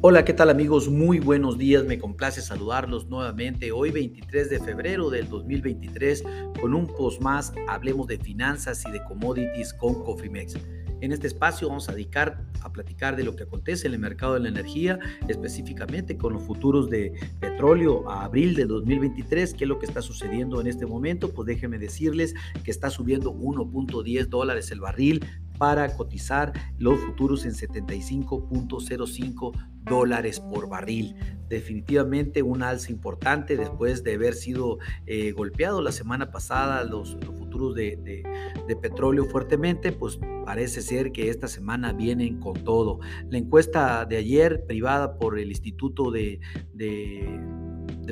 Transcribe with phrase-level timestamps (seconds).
[0.00, 0.88] Hola, ¿qué tal amigos?
[0.88, 6.22] Muy buenos días, me complace saludarlos nuevamente hoy 23 de febrero del 2023
[6.60, 10.54] con un post más, hablemos de finanzas y de commodities con Cofimex.
[11.00, 14.34] En este espacio vamos a dedicar a platicar de lo que acontece en el mercado
[14.34, 19.54] de la energía, específicamente con los futuros de petróleo a abril de 2023.
[19.54, 21.32] ¿Qué es lo que está sucediendo en este momento?
[21.32, 22.34] Pues déjenme decirles
[22.64, 25.24] que está subiendo 1.10 dólares el barril
[25.58, 29.52] para cotizar los futuros en 75.05
[29.88, 31.16] dólares por barril.
[31.48, 37.74] Definitivamente un alza importante después de haber sido eh, golpeado la semana pasada los, futuros
[37.74, 38.22] de,
[38.82, 43.00] petróleo fuertemente, pues parece ser que esta semana vienen con todo.
[43.30, 46.40] La encuesta de ayer privada por el Instituto de
[46.74, 47.40] de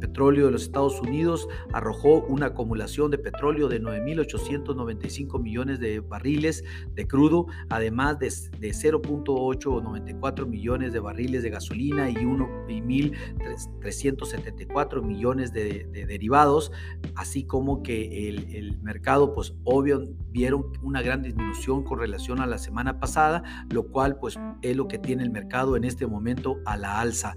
[0.00, 6.64] Petróleo de los Estados Unidos arrojó una acumulación de petróleo de 9.895 millones de barriles
[6.94, 15.86] de crudo, además de, de 0.894 millones de barriles de gasolina y 1.374 millones de,
[15.92, 16.72] derivados,
[17.14, 22.46] así como que el, el mercado, pues obvio, vieron una gran disminución con relación a
[22.46, 26.56] la semana pasada, lo cual pues es lo que tiene el mercado en este momento
[26.64, 27.34] a la alza.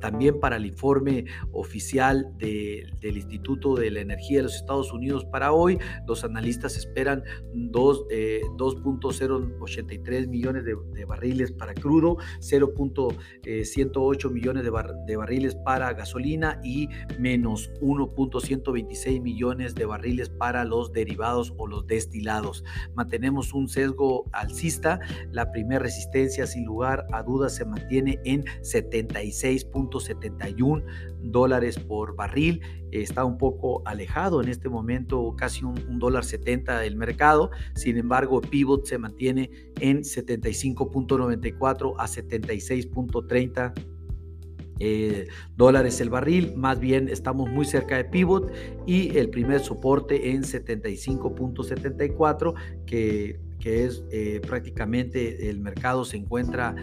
[0.00, 1.24] también para el informe
[1.66, 5.78] oficial del Instituto de la Energía de los Estados Unidos para hoy.
[6.06, 14.72] Los analistas esperan 2.083 eh, millones de, barriles para crudo, 0.108 millones de,
[15.06, 21.84] de barriles para gasolina y menos 1.126 millones de barriles para los derivados o los
[21.86, 22.62] destilados.
[22.94, 25.00] Mantenemos un sesgo alcista.
[25.32, 30.84] La primera resistencia, sin lugar a dudas, se mantiene en 76.71
[31.22, 31.55] dólares
[31.86, 32.60] por barril.
[32.92, 37.50] Está un poco alejado en este momento, casi un, dólar 70 del mercado.
[37.74, 43.72] Sin embargo, Pivot se mantiene en 75.94 a 76.30
[44.78, 45.26] eh,
[45.56, 48.52] dólares el barril, más bien estamos muy cerca de pivot
[48.86, 52.52] y el primer soporte en 75.74
[52.84, 56.76] que que es eh, prácticamente el mercado se encuentra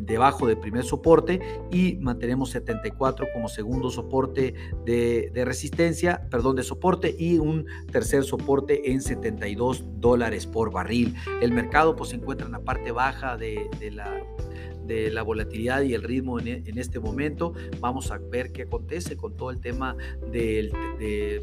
[0.00, 1.40] debajo del primer soporte
[1.70, 8.90] y mantenemos 74 como segundo soporte de, resistencia, perdón, de soporte y un tercer soporte
[8.90, 11.14] en 72 dólares por barril.
[11.40, 14.20] El mercado pues se encuentra en la parte baja de la
[14.86, 17.52] de la volatilidad y el ritmo en, e, este momento.
[17.80, 19.96] Vamos a ver qué acontece con todo el tema
[20.32, 20.72] del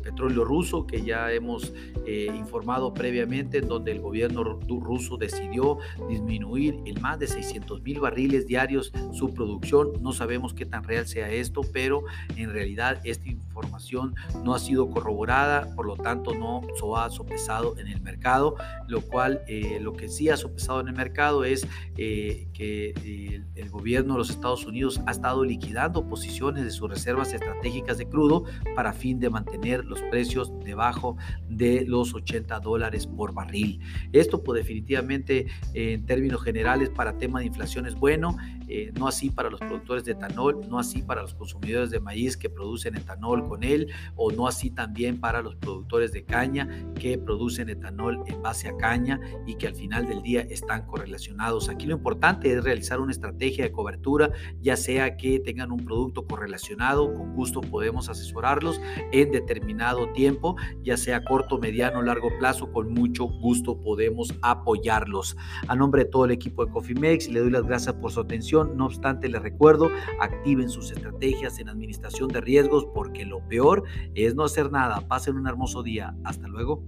[0.03, 1.73] petróleo ruso que ya hemos
[2.05, 5.77] eh, informado previamente, en donde el gobierno ruso decidió
[6.09, 9.93] disminuir en más de 600 mil barriles diarios su producción.
[10.01, 12.03] No sabemos qué tan real sea esto, pero
[12.35, 16.61] en realidad esta información no ha sido corroborada, por lo tanto no
[16.97, 18.55] ha sopesado en el mercado,
[18.87, 21.67] lo cual eh, lo que sí ha sopesado en el mercado es
[21.97, 22.93] eh, que
[23.55, 28.07] el, gobierno de los Estados Unidos ha estado liquidando posiciones de sus reservas estratégicas de
[28.09, 28.43] crudo
[28.75, 31.17] para fin de mantener los precios debajo
[31.47, 33.79] de los 80 dólares por barril.
[34.11, 38.37] Esto pues definitivamente en términos generales para tema de inflación es bueno,
[38.69, 42.37] eh, no así para los productores de etanol, no así para los consumidores de maíz
[42.37, 47.17] que producen etanol con él, o no así también para los productores de caña que
[47.17, 51.67] producen etanol en base a caña y que al final del día están correlacionados.
[51.69, 54.31] Aquí lo importante es realizar una estrategia de cobertura,
[54.61, 58.79] ya sea que tengan un producto correlacionado, con gusto podemos asesorarlos
[59.11, 65.35] en determinado tiempo, ya sea corto, mediano, largo plazo, con mucho gusto podemos apoyarlos.
[65.67, 68.58] A nombre de todo el equipo de Cofimex, le doy las gracias por su atención
[68.65, 69.89] no obstante, les recuerdo,
[70.19, 73.83] activen sus estrategias en administración de riesgos porque lo peor
[74.15, 75.01] es no hacer nada.
[75.07, 76.15] Pasen un hermoso día.
[76.23, 76.83] Hasta luego.